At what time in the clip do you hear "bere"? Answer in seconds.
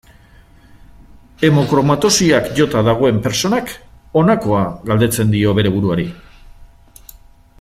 5.61-5.75